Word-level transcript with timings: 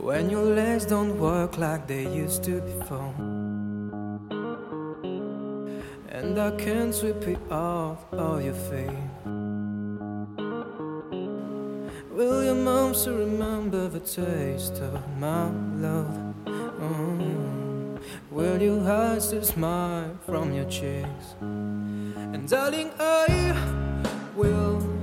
When 0.00 0.30
your 0.30 0.44
legs 0.44 0.86
don't 0.86 1.18
work 1.18 1.58
like 1.58 1.88
they 1.88 2.04
used 2.04 2.44
to 2.44 2.60
before. 2.60 3.12
And 6.08 6.38
I 6.38 6.52
can't 6.52 6.94
sweep 6.94 7.26
it 7.26 7.40
off 7.50 8.06
of 8.12 8.44
your 8.44 8.54
feet. 8.54 9.08
Will 12.12 12.44
your 12.44 12.54
mom 12.54 12.94
still 12.94 13.18
remember 13.18 13.88
the 13.88 13.98
taste 13.98 14.78
of 14.78 15.02
my 15.18 15.50
love? 15.74 16.16
Mm. 16.46 18.00
Will 18.30 18.62
your 18.62 18.88
eyes 18.88 19.26
still 19.26 19.42
smile 19.42 20.16
from 20.24 20.52
your 20.52 20.66
cheeks? 20.66 21.34
And 21.40 22.48
darling, 22.48 22.92
I 23.00 23.52
will 24.36 24.97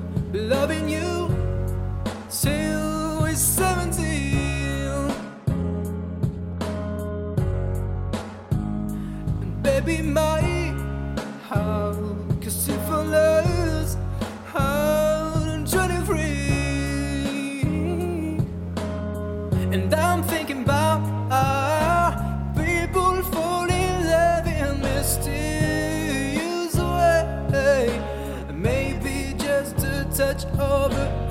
Baby, 9.85 10.01
my 10.01 10.73
heart 11.43 11.97
can 12.41 12.49
see 12.49 12.77
for 12.87 13.03
less 13.03 13.97
out 14.55 15.47
and 15.47 15.69
23. 15.69 16.15
And 19.71 19.93
I'm 19.93 20.23
thinking 20.23 20.63
about 20.63 21.01
our 21.31 22.15
people 22.55 23.21
fall 23.31 23.69
in 23.69 24.05
love 24.07 24.47
in 24.47 24.81
mysterious 24.81 26.75
way. 26.75 28.01
Maybe 28.51 29.35
just 29.37 29.77
a 29.83 30.07
touch 30.15 30.45
of 30.57 30.93
a 30.93 31.24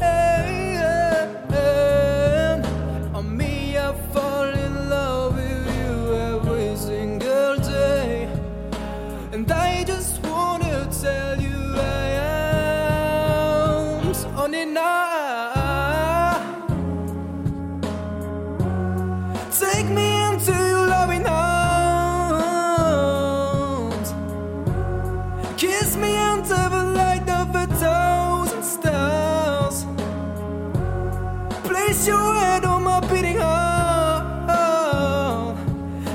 Place 31.87 32.07
your 32.07 32.35
head 32.35 32.65
on 32.65 32.83
my 32.83 32.99
beating 33.01 33.37
heart. 33.37 34.49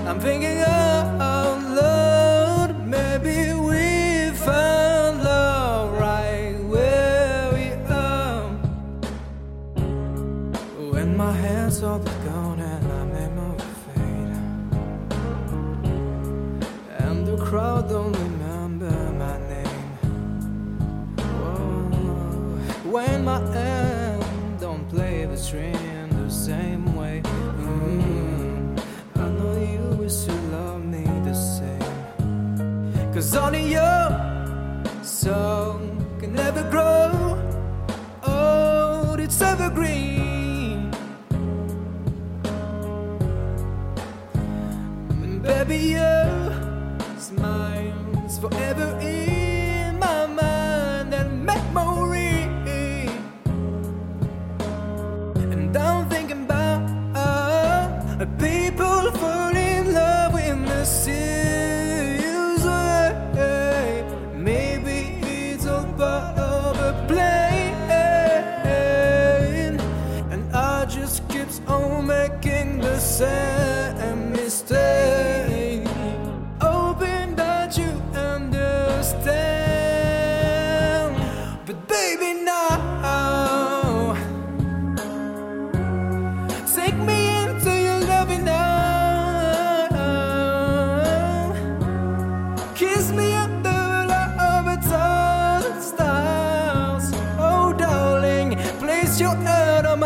I'm 0.07 0.19
thinking 0.19 0.57
out 0.61 1.61
loud. 1.79 2.87
Maybe 2.87 3.53
we 3.53 4.31
found 4.35 5.23
love 5.23 5.91
right 5.93 6.55
where 6.73 7.51
we 7.53 7.65
are. 7.87 8.49
When 10.91 11.15
my 11.15 11.33
hands 11.33 11.81
but 11.81 12.03
gone 12.25 12.59
and 12.59 12.83
my 12.93 13.03
memory 13.17 13.59
fade 13.85 14.37
And 16.97 17.27
the 17.27 17.37
crowd 17.37 17.89
don't 17.89 18.13
remember 18.13 18.91
my 19.23 19.37
name 19.51 19.87
Whoa. 21.37 22.91
When 22.91 23.23
my 23.23 23.39
play 25.47 25.71
the 26.09 26.29
same 26.29 26.95
way. 26.95 27.21
Mm, 27.23 28.79
I 29.15 29.29
know 29.29 29.53
you 29.73 29.97
will 29.97 30.09
still 30.09 30.43
love 30.51 30.83
me 30.83 31.03
the 31.23 31.33
same. 31.33 33.13
Cause 33.13 33.35
only 33.35 33.71
your 33.71 34.03
song 35.01 35.79
can 36.19 36.33
never 36.33 36.63
grow 36.69 37.39
old, 38.23 39.19
it's 39.19 39.41
evergreen. 39.41 40.91
And 45.21 45.41
baby, 45.41 45.77
your 45.97 46.51
smile's 47.17 48.39
forever 48.39 48.99
in 49.01 49.28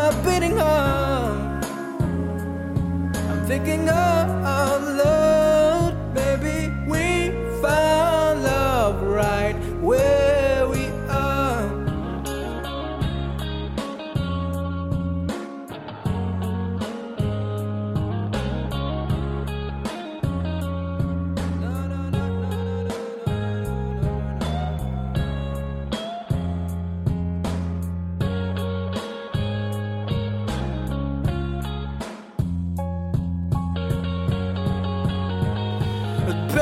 my 0.04 0.12
beating 0.26 0.58
heart. 0.58 1.66
I'm 3.30 3.42
thinking 3.48 3.88
out 3.88 4.82
loud, 5.00 5.23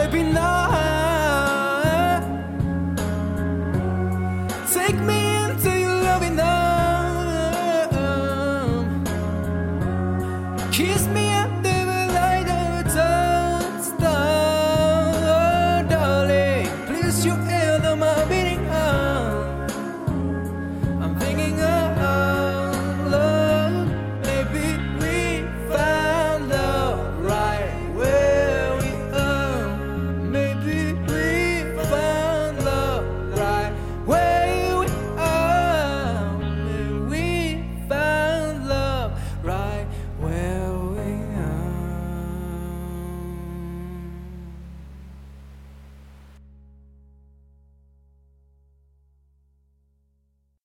baby, 0.08 0.24
now 0.24 0.61